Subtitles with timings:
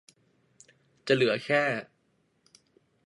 [1.07, 1.61] จะเหลือแค่